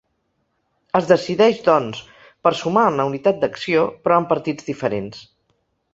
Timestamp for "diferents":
4.71-5.23